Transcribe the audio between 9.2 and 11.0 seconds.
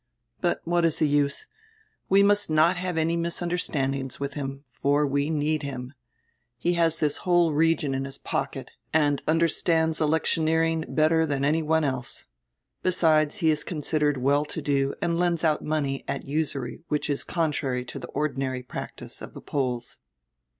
understands electioneering